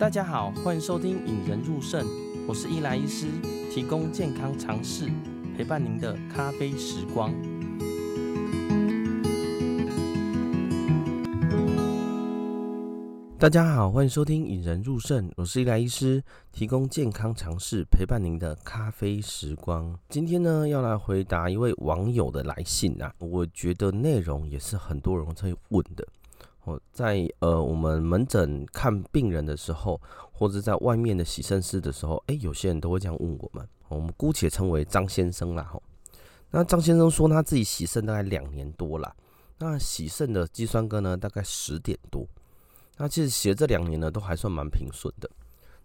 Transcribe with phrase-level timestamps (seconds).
[0.00, 2.02] 大家好，欢迎收听《引人入胜》，
[2.48, 3.26] 我是伊莱医师，
[3.70, 5.10] 提供健康常识，
[5.54, 7.30] 陪伴您的咖啡时光。
[13.38, 19.94] 大家好，欢迎收听《引人入胜》，我是伊莱医师，提供健康常识，陪伴您的咖啡时光。
[20.08, 26.08] 今天呢，要来回答一位网友的来信啊，我觉得内容也是很多人在问的。
[26.64, 30.00] 哦，在呃，我们门诊看病人的时候，
[30.30, 33.66] 或者在外面的洗肾室的时候，哎，有些人都会这样问我们。
[33.88, 35.64] 我们姑且称为张先生啦。
[35.64, 35.82] 吼，
[36.50, 39.16] 那张先生说他自己洗肾大概两年多了，
[39.58, 42.26] 那洗肾的肌酸铬呢，大概十点多。
[42.98, 45.28] 那其实洗了这两年呢，都还算蛮平顺的。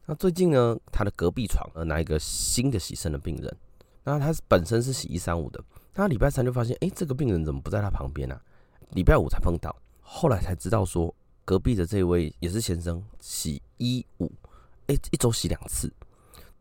[0.05, 3.57] 那最近呢，他的隔壁床呃，来一个新的洗肾的病人，
[4.03, 8.39] 那他本身是洗一三五的，他礼拜三就发现，哎，这个病人怎么不在他旁边啊？
[8.91, 9.75] 礼拜五才碰到。
[10.07, 14.31] 后来才知道说，隔壁的这位也是先生，洗一五，
[14.85, 15.91] 哎，一周洗两次。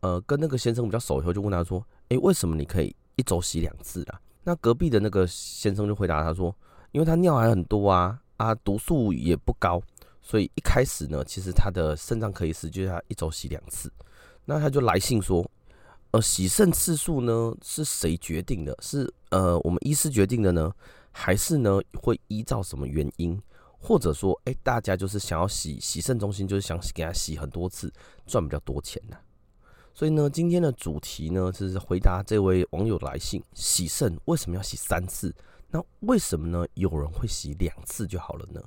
[0.01, 4.19] 呃，跟那个先生比较熟以后，就问他说，哎，为什么你可以一周洗两次啊？
[4.43, 6.53] 那隔壁的那个先生就回答他说，
[6.91, 9.81] 因为他尿还很多啊，啊，毒素也不高，
[10.21, 13.91] 所以一开始呢，其实他的肾脏科医师就他一周洗两次。
[14.43, 15.49] 那他就来信说，
[16.11, 18.75] 呃，洗肾次数呢是谁决定的？
[18.81, 20.71] 是呃我们医师决定的呢？
[21.17, 23.41] 还是呢，会依照什么原因，
[23.79, 27.91] 或者说，哎，大家就是想要洗洗肾中心，就是想给他洗很多次，
[28.27, 29.15] 赚比较多钱呢。
[29.93, 35.33] 所以呢，今天的主题呢，就是回答这位网友来信：洗肾为什么要洗三次？
[35.69, 36.67] 那为什么呢？
[36.73, 38.61] 有人会洗两次就好了呢？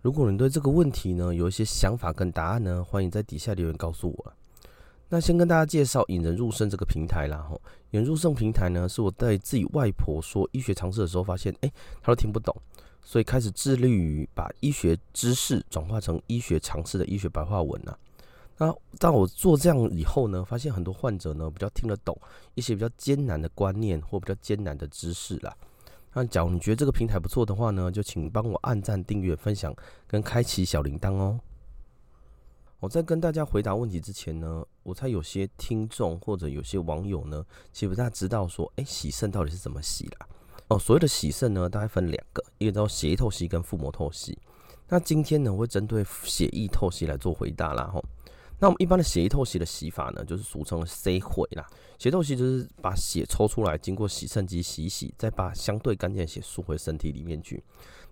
[0.00, 4.32] 如果你对这个问题呢有一些想法跟答案呢，欢迎在底下留言告诉我。
[5.14, 7.60] 那先跟大家介绍引人入胜这个平台啦，吼，
[7.90, 12.56] 引人入胜平台呢，是我带自己外婆说医学常识的时候发现，哎、她都听不懂，
[13.02, 17.94] 所以开始致力于把医学知识转化成医学常识的医学白话文啊。
[18.56, 22.18] 那当我做这样以后呢，发现很多患者呢比较听得懂
[22.54, 25.54] 一些比较艰难的观念或比较艰难的知识啦。
[26.14, 31.38] 那假如你觉得这个平台不错的话呢，就请帮我按赞、订阅、分享跟开启小铃铛哦。
[32.82, 40.26] 我在跟大家回答问题之前呢，我猜有些听众或者有些网友呢，其实不大知道说，哎、洗肾到底是怎么洗啦？
[40.66, 44.36] 哦，所谓的洗肾呢，大概分两个，一个叫血液透析跟腹膜透析。
[44.88, 47.86] 那今天呢，我会针对血液透析来做回答啦。
[47.86, 48.04] 吼，
[48.58, 51.64] 那我们一般的血液透析的洗法呢，就是俗称的洗血啦。
[52.00, 57.62] 血透析就是把血抽出来，经过洗肾机洗洗，再把相对干净的血输回身体里面去。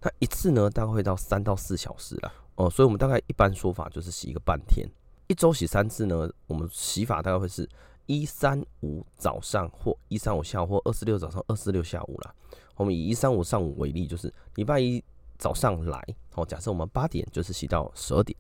[0.01, 2.33] 那一次呢，大概会到三到四小时啦。
[2.57, 4.87] 哦，所以我们大概一般说法就是洗一个半天，
[5.29, 6.31] 一周洗三次呢。
[6.47, 7.69] 我们洗法大概会是
[8.07, 12.35] 一三五早上或一三五下午或二四六早上二四六下午啦。
[12.77, 15.03] 我们以一三五上午为例，就是礼拜一
[15.39, 16.03] 早上来，
[16.35, 18.37] 哦，假设我们八点就是洗到十二点，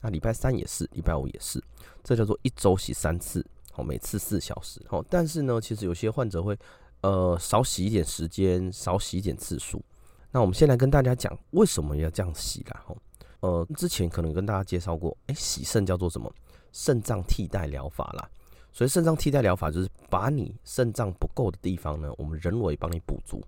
[0.00, 1.62] 那礼拜三也是，礼拜五也是，
[2.02, 4.80] 这叫做一周洗三次，哦，每次四小时。
[4.90, 6.58] 哦，但是呢，其实有些患者会
[7.02, 9.82] 呃少洗一点时间，少洗一点次数。
[10.30, 12.96] 那我们先来跟大家讲为什么要这样洗啦，吼。
[13.42, 16.32] 呃，之前可能跟大家介绍过，哎，洗肾叫做什么？
[16.72, 18.28] 肾脏替代疗法啦。
[18.72, 23.42] 所以肾脏替代疗法就是把你肾脏不够的地方呢，我们人为帮你补足。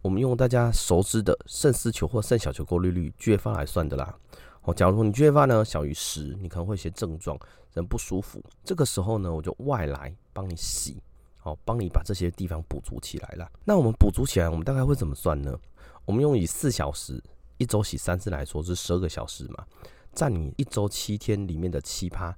[0.00, 4.16] 我们用大家熟知的肾丝球或肾小球过滤率 GFR 来算的啦。
[4.62, 7.36] 哦，假如说你 GFR 呢小于十，你可能会有些症状，
[7.74, 8.40] 人不舒服。
[8.64, 11.02] 这个时候呢，我就外来帮你洗，
[11.36, 13.50] 好，帮你把这些地方补足起来了。
[13.64, 15.58] 那我们补足起来，我们大概会怎么算呢？
[16.04, 17.22] 我们用以四小时。
[17.62, 19.64] 一周洗三次来说是十二个小时嘛，
[20.12, 22.36] 占你一周七天里面的七趴。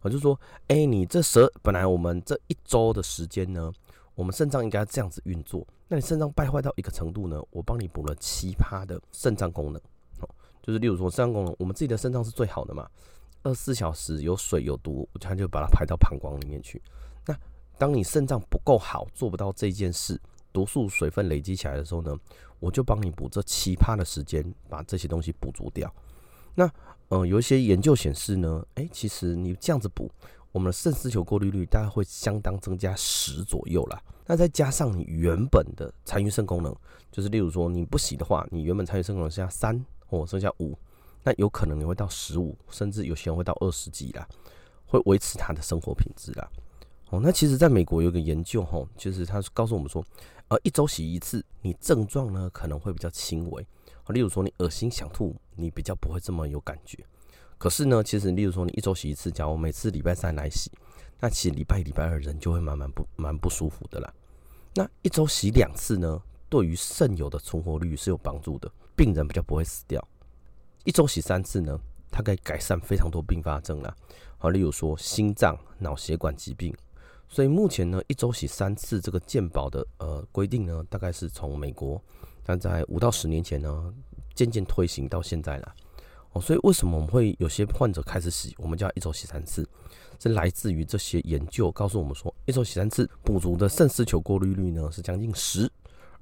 [0.00, 0.38] 我就说，
[0.68, 3.70] 哎、你这十本来我们这一周的时间呢，
[4.14, 9.80] 我们肾脏应该这样子运作，那你肾脏败坏到一个程度呢，我帮你补了七趴的肾脏功能。
[10.20, 10.28] 哦，
[10.62, 12.88] 就是例如说肾脏功能，我们自己的肾脏是最好的嘛，
[13.42, 16.80] 二十四小时有水有毒，它就把它排到膀胱里面去。
[17.26, 17.36] 那
[17.76, 20.18] 当你肾脏不够好，做不到这件事。
[20.52, 22.16] 毒素水分累积起来的时候呢，
[22.60, 25.92] 我就帮你补这七趴的时间，把这些东西补足掉。
[26.54, 26.70] 那
[27.08, 30.10] 呃，有一些研究显示呢，哎、其实你这样子补，
[30.50, 34.02] 我们的肾丝球过滤率大概会相当增加十左右啦。
[34.26, 36.74] 那再加上你原本的残余肾功能，
[37.10, 40.78] 就是例如说你不洗的话，你原本残余肾功能剩下三或剩下五，
[41.22, 44.26] 那有可能你会到十五，甚至有些人会到二十几啦，
[44.86, 46.48] 会维持他的生活品质啦。
[47.12, 50.02] 哦，那其实在美国有个研究，吼，就是他告诉我们说。
[50.48, 53.66] 呃，一周洗一次，你症状呢可能会比较轻微。
[54.08, 57.02] 例如说你恶心想吐，你比较不会这么有感觉。
[57.56, 60.70] 可是呢，其实例如说你一周洗一次，假如每次礼拜三来洗，
[61.20, 64.12] 那其实礼拜一、礼拜二人就会蛮蛮不蛮不舒服的啦。
[64.74, 66.20] 那一周洗两次呢，
[66.50, 70.06] 对于肾友的存活率是有帮助的，病人比较不会死掉。
[70.84, 71.80] 一周洗三次呢，
[72.10, 73.96] 它可以改善非常多并发症啦。
[74.36, 76.74] 好，例如说心脏、脑血管疾病。
[77.32, 81.98] 所以目前呢，一周洗三次这个健保的呃规定呢，大概是从美国，
[82.44, 83.94] 但在五到十年前呢，
[84.34, 85.74] 渐渐推行到现在了。
[86.32, 89.66] 哦，所以为什么我们会有些患者开始洗，我们叫一周洗三次？
[90.20, 95.66] 是来自于这些研究告诉我们说，一周洗三次补足的肾丝球过滤率呢是将近十，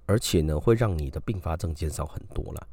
[0.07, 2.65] 而且呢会让你的并发症减少很多了。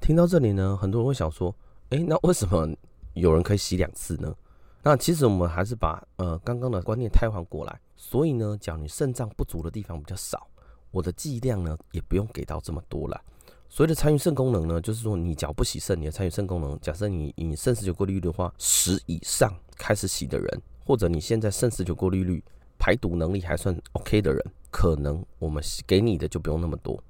[0.00, 1.54] 听到这里呢，很多人会想说，
[1.90, 2.74] 哎，那为什么
[3.12, 4.34] 有人可以洗两次呢？
[4.82, 10.46] 那其实我们还是把呃刚刚的观念替换过来，所以呢，讲你肾脏不足的地方比较少，
[10.90, 13.20] 我的剂量呢也不用给到这么多了。
[13.68, 22.42] 所谓的参与肾功能呢，就是说你脚不洗肾，你的参与肾功能，假设你以肾十九过滤率的话，十以上开始洗的人，或者你现在肾十九过滤率
[22.78, 27.00] 排毒能力还算 OK 的人，可能我们给你的就不用那么多。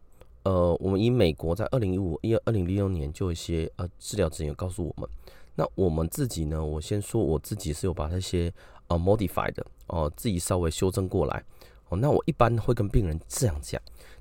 [0.42, 5.08] 呃，我们以美国在二零一五、一二零零六年就有一些呃治疗指引告诉我们，
[5.60, 8.50] 那我们自己呢，我先说我自己是有把那些
[8.86, 9.54] 呃 modified
[9.88, 11.44] 哦、自己稍微修正过来
[11.90, 13.78] 哦，那我一般会跟病人这样讲。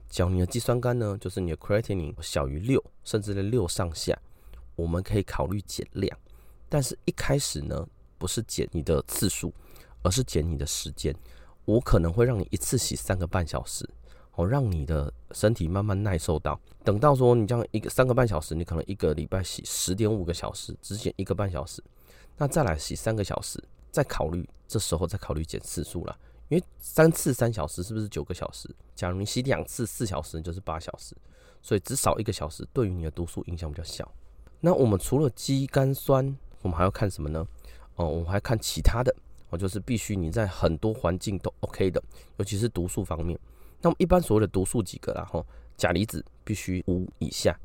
[0.09, 4.19] 假如你的肌酸酐呢，就是你的 creatinine 小于六，甚至在六上下，
[4.75, 6.19] 我们可以考虑减量。
[6.67, 7.87] 但是一开始呢，
[8.17, 9.53] 不是减你的次数，
[10.01, 11.15] 而是减你的时间。
[11.63, 13.89] 我可能会让你一次洗三个半小时，
[14.39, 16.57] 哦，让你的身体慢慢耐受到。
[16.85, 21.83] 等到说你这样一个三个半小时，你可能一个礼拜洗十点五个小时，只减一个半小时，
[22.37, 26.17] 那再来洗三个小时，再考虑这时候再考虑减次数了。
[26.47, 28.73] 因为三次三小时是不是九个小时？
[28.95, 31.13] 假如你洗两次四小时，就是八小时，
[31.61, 34.09] 所以只少一个小时，对于你的毒素影响比较小。
[34.61, 37.45] 那我们除了肌酐酸，我们还要看什么呢？
[37.97, 39.13] 哦，我们还看其他的，
[39.49, 42.01] 哦，就是必须你在很多环境都 OK 的，
[42.37, 43.37] 尤其是毒素方面。
[43.81, 45.25] 那么一般所谓的毒素几个啦？
[45.25, 45.45] 吼，
[45.77, 47.57] 钾离子必须五以下，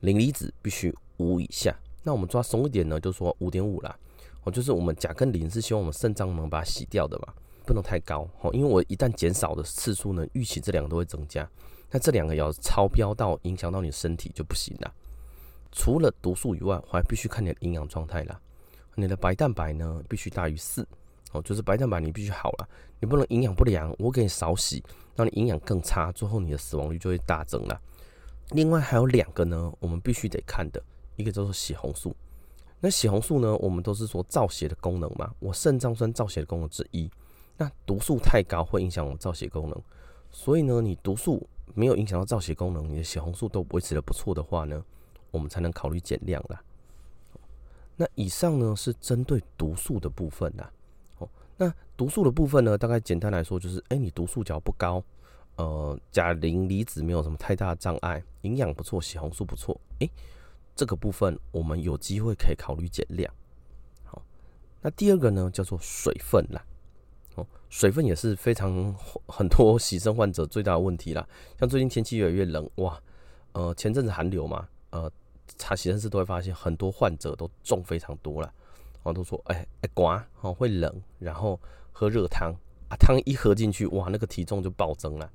[0.00, 1.76] 磷离子必须五以下。
[2.02, 3.96] 那我们抓松一点呢，就说五点五啦。
[4.44, 7.32] 哦，就是我们钾跟磷是希望我们肾脏能把它洗掉的嘛。
[7.64, 11.48] 不能太高哦，因为我一旦减少的次数呢，预期这两个都会增加。
[11.92, 14.92] 那这两个要超标到影响到你身体就不行了。
[15.70, 18.40] 除了毒素以外，我还必须看你的营养状态啦。
[18.96, 20.84] 你的白蛋白呢，必须大于四
[21.32, 22.68] 哦，就是白蛋白你必须好了，
[23.00, 24.82] 你不能营养不良，我给你少洗，
[25.16, 27.80] 让你营养更差，最后你的死亡率就会大增了。
[28.50, 30.82] 另外还有两个呢，我们必须得看的，
[31.16, 32.14] 一个叫做血红素。
[32.80, 37.10] 那血红素呢，我们都是说造血的功能嘛，我肾脏算造血的功能之一。
[37.56, 39.82] 那毒素太高会影响我造血功能，
[40.30, 44.84] 所以呢，你毒素没有影响到造血功能，你的血红素都维持得不错的话呢，
[45.30, 46.62] 我们才能考虑减量啦。
[47.94, 50.70] 那以上呢是针对毒素的部分啦。
[51.56, 55.02] 那毒素的部分呢，大概简单来说就是，哎，你毒素只要不高，
[55.56, 60.08] 呃，钾磷离子没有什么太大的障碍，营养不错，血红素不错，哎，
[60.74, 63.32] 这个部分我们有机会可以考虑减量。
[64.04, 64.22] 好，
[64.80, 66.64] 那第二个呢叫做水分啦。
[67.34, 68.94] 哦，水分也是非常
[69.26, 71.26] 很多洗肾患者最大的问题啦。
[71.58, 73.00] 像最近天气越来越冷，哇，
[73.52, 75.10] 呃，前阵子寒流嘛，呃，
[75.58, 78.52] 查洗肾室都会发现很多患者都重非常多了。
[79.02, 81.60] 然后都说，哎、哎，刮，哦，会冷，然后
[81.92, 82.54] 喝热汤
[82.88, 85.30] 啊，汤一喝进去，哇，那个体重就暴增了。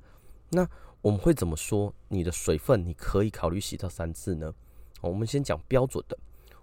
[0.50, 0.66] 那
[1.02, 1.92] 我们会怎么说？
[2.08, 4.52] 你的水分你可以考虑洗到三次呢？
[5.00, 6.18] 我们先讲标准的，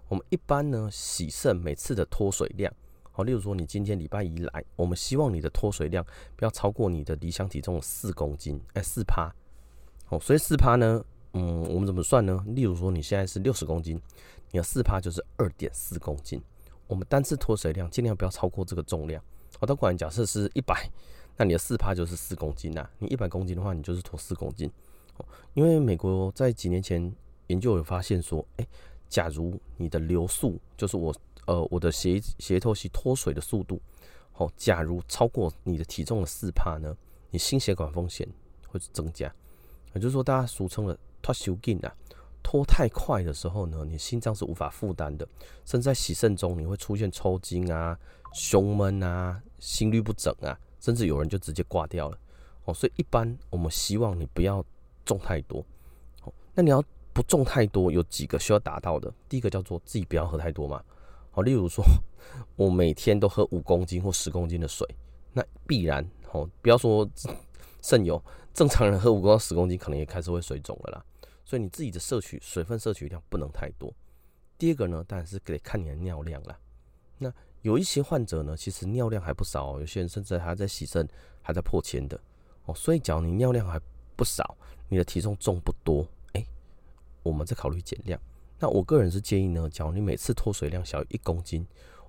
[0.08, 2.72] 我们一般呢洗肾每次的脱水量。
[3.12, 9.32] 好，例如说你今天礼拜一来，我们希望你的脱水量不要超过你的理想体重四公斤，哎，四趴。
[10.10, 12.44] 哦，所以四趴呢，嗯，我们怎么算呢？
[12.48, 13.98] 例如说你现在是六十公斤，
[14.50, 16.42] 你的四趴就是二点四公斤。
[16.86, 19.22] 我们单次脱水量尽量不要超过这个重量。
[19.58, 20.90] 好，那果然假设是一百，
[21.36, 22.88] 那你的四趴就是四公斤呐。
[22.98, 24.70] 你一百公斤的话，你就是脱四公斤。
[25.16, 25.24] 哦，
[25.54, 27.14] 因为美国在几年前
[27.48, 28.66] 研究有发现说，哎，
[29.08, 31.14] 假如你的流速就是我。
[31.46, 33.80] 呃，我的鞋鞋透析脱水的速度，
[34.32, 36.92] 哦，假如超过你的体重的四趴呢，
[37.30, 38.28] 你心血管风险
[38.66, 39.32] 会增加。
[39.94, 41.94] 也就是说，大家俗称的脱手紧啊，
[42.48, 45.26] 脱太快的时候呢，你心脏是无法负担的，
[45.64, 47.98] 甚至在洗肾中你会出现抽筋啊、
[48.32, 52.16] 胸闷啊、心律不整啊，甚至有人就直接挂掉了。
[52.64, 54.64] 哦，所以一般我们希望你不要
[55.04, 55.58] 重太多。
[56.22, 56.80] 哦，那你要
[57.12, 60.80] 不重太多，有几个需要达到的，第一个叫做自己不要喝太多嘛。
[61.32, 61.84] 好，例如说，
[62.54, 64.86] 我每天都喝五公斤或十公斤的水，
[65.32, 67.04] 那必然哦，不要说
[67.82, 68.22] 肾油，
[68.54, 71.04] 正常人喝五公到十公斤，可能也开始会水肿了啦。
[71.46, 73.94] 所以你自己的摄取水分摄取量不能太多。
[74.58, 76.58] 第二个呢，当然是得看你的尿量啦。
[77.18, 81.08] 那有一些患者呢，其实尿量还不少哦，有些人甚至还在洗肾，
[81.40, 82.20] 还在破千的
[82.64, 82.74] 哦。
[82.74, 83.80] 所以，假如你尿量还
[84.16, 84.56] 不少，
[84.88, 86.44] 你的体重重不多，哎，
[87.22, 88.20] 我们再考虑减量。
[88.58, 91.64] 那我个人是建议呢，假如你每次脱水量小于一公斤，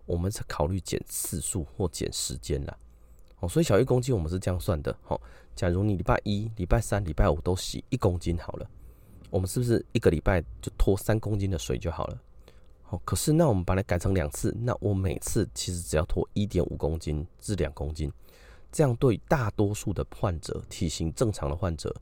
[0.07, 2.75] 我们再考虑减次数或减时间啦。
[3.39, 4.97] 哦，所以小一公斤我们是这样算的。
[5.03, 5.21] 好，
[5.55, 8.69] 假如你礼拜一、礼拜三、礼拜五都洗一公斤好了，
[9.29, 12.21] 我们是不是一个礼拜就脱三公斤的水就好了？
[12.83, 18.09] 好，可是那我们把它改成两次，那我每次其实只要脱一点五公斤至两公斤，
[18.71, 21.93] 这样对大多数的患者，体型正常的患者，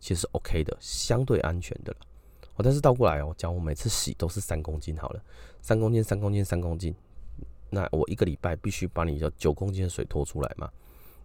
[0.00, 1.98] 其实 OK 的，相对安全的了。
[2.56, 5.22] 哦，但是倒过来哦，假如我每次洗都是三公斤好了，
[5.60, 6.92] 三公斤、三公斤、三公斤，
[7.70, 10.68] 那我一个礼拜必须把你的九公斤的水拖出来嘛？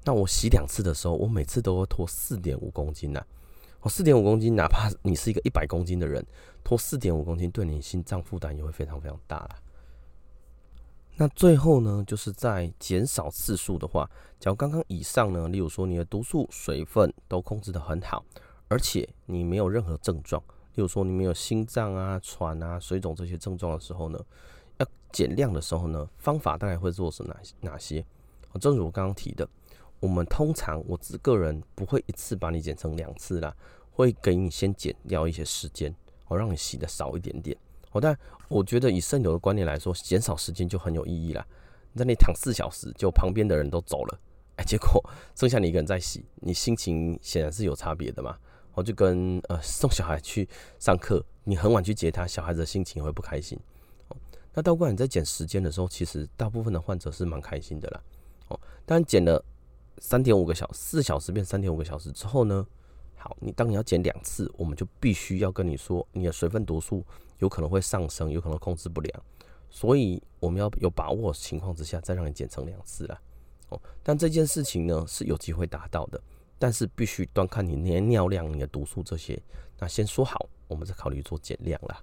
[0.04, 3.26] 那我洗两次的时候，我每次都会拖四点五公斤呐。
[3.82, 6.26] 哦，四点五公斤，哪怕你是一个一百公斤的人，
[6.64, 9.50] 拖四点五公斤，对你心脏负担也会非常非常大了。
[11.16, 18.24] 那最后呢，就是在减少次数的话，假如刚刚以上呢，例如说你的毒素、水分都控制得很好，
[18.68, 20.42] 而且你没有任何症状，
[20.76, 24.20] 例如说你没有心脏啊、喘啊、水肿这些症状的时候呢，
[24.78, 28.06] 要减量的时候呢，方法大概会做是哪哪些？
[28.60, 29.48] 正如我刚刚提的。
[30.00, 33.56] 我们通常，我自个人不会一次把你剪成两次啦，
[33.92, 35.94] 会给你先减掉一些时间，
[36.28, 37.58] 我让你洗的少一点点。
[37.92, 38.16] 哦，但
[38.48, 41.44] 我觉得以肾友的观念来说，减少时间就很有意义啦。
[41.94, 44.20] 你在那里躺四小时，就旁边的人都走了，
[44.58, 45.04] 哎，结果
[45.36, 48.38] 剩下你一个人在洗，你心情显然是有差别的嘛。
[48.76, 53.58] 我就跟呃送小孩去上课，你很晚去接他，小孩子的心情会不开心。
[54.10, 54.18] 哦，
[54.54, 58.04] 那倒过来你在减时间的时候，其实大部分的患者是蛮开心的啦。
[58.50, 59.44] 哦，但减了。
[60.00, 62.66] 三点五个小，四小时变三点五个小时之后呢？
[63.16, 67.04] 好，你当你要减两次，我们就必须要跟你说，你的水分毒素
[67.40, 69.24] 有可能会上升，有可能控制不良，
[69.70, 73.20] 所以我们要有把握情况之下再让你减成两次啦。
[73.70, 76.22] 哦，但这件事情呢是有机会达到的，
[76.60, 79.42] 但是必须端看你那些尿量、你的毒素这些。
[79.80, 82.00] 那先说好，我们再考虑做减量啦。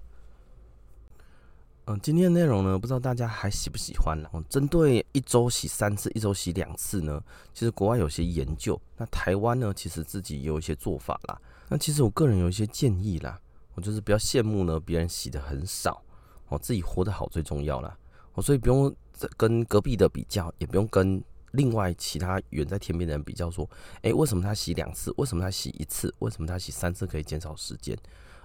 [1.87, 4.27] 嗯，今天的内容呢，不知道大家还喜不喜欢呢？
[4.33, 7.23] 哦，针对一周洗三次、一周洗两次呢，
[7.53, 11.39] 其实国外有些研究，那台湾呢，其实自己有一些做法啦。
[11.69, 13.39] 那其实我个人有一些建议啦，
[13.75, 16.01] 我就是比较羡慕呢，别人洗的很少，
[16.47, 17.95] 哦，自己活得好最重要啦。
[18.33, 18.91] 哦，所以不用
[19.37, 23.69] 跟隔壁的比较，也不用跟另外其他远在天边的人比较，说，
[24.01, 25.13] 哎，为什么他洗两次？
[25.17, 26.11] 为什么他洗一次？
[26.17, 27.95] 为什么他洗三次可以减少时间？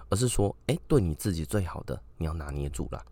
[0.09, 3.03] 而是说，哎，对你自己最好的，你要拿捏住了。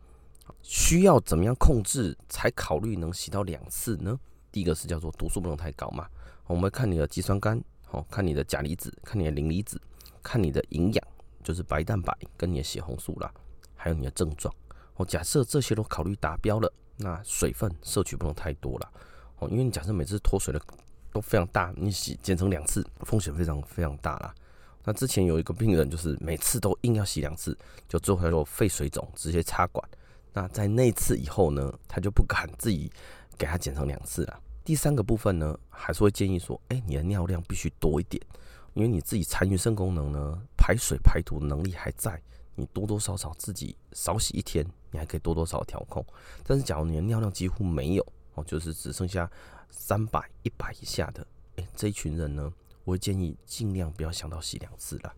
[0.62, 4.20] 需要怎么样控制才考虑能洗到两次呢？
[4.52, 6.08] 第一个是叫做毒素不能太高嘛，
[6.48, 9.80] 我们看你的肌酸酐，哦，看你的钾离子，看你的磷离子，
[10.24, 11.08] 看你的营养，
[11.44, 13.32] 就是白蛋白跟你的血红素啦，
[13.76, 14.54] 还有你的症状。
[14.96, 18.92] 哦，假设这些都考虑达标了，那水分摄取不能太多了，
[19.38, 20.60] 哦，因为你假设每次脱水的
[21.14, 24.34] 都非常大，你洗减成两次，风险非常非常大啦。
[24.84, 27.56] 那之前有一个病人就是每次都硬要洗两次，
[27.88, 29.88] 就最后他就肺水肿，直接插管。
[30.34, 32.92] 那在那次以后呢，他就不敢自己
[33.38, 34.40] 给他减成两次了。
[34.64, 38.22] 第三个部分呢，还是会建议说，哎，你的尿量必须多一点，
[38.74, 42.22] 因为你自己残余肾功能呢，排水排毒能力还在，
[42.54, 46.06] 你多多少少自己少洗一天，你还可以多多少少调控。
[46.44, 48.06] 但是假如你的尿量几乎没有
[48.36, 49.30] 哦，就是只剩下
[49.72, 55.12] 三百、一百以下的，哎，这一群人呢，我会建议尽量不要想到洗两次了。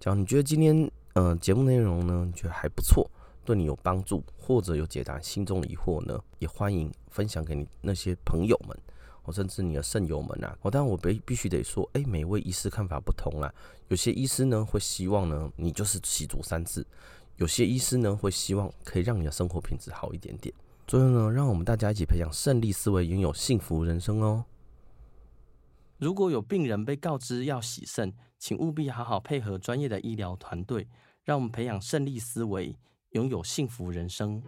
[0.00, 0.76] 假如你觉得今天
[1.12, 3.08] 嗯、呃、节目内容呢，你觉得还不错。
[3.48, 8.78] 对你有帮助，或者有解答心中疑惑呢，也欢迎分享给你那些朋友们，
[9.22, 10.54] 或甚至你的肾友们啊。
[10.60, 13.50] 我当然我必必须得说，哎，每位医师看法不同啦。
[13.88, 16.86] 有些医师呢会希望呢你就是洗足三次，
[17.36, 20.54] 有些医师呢会希望可以让你的生活品质好一点点。
[20.86, 24.44] 最后呢，让我们大家一起培养胜利思维，拥有幸福人生哦。
[25.96, 30.86] 如果有病人被告知要洗肾，请务必好好配合专业的医疗团队，
[31.24, 32.76] 让我们培养胜利思维。
[33.12, 34.42] 拥有幸福人生。